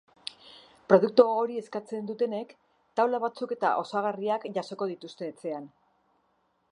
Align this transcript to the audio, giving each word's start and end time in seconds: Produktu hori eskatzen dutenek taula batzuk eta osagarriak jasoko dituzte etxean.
Produktu 0.93 1.25
hori 1.41 1.59
eskatzen 1.63 2.07
dutenek 2.11 2.55
taula 3.01 3.21
batzuk 3.27 3.55
eta 3.57 3.73
osagarriak 3.83 4.49
jasoko 4.59 4.89
dituzte 4.93 5.29
etxean. 5.33 5.73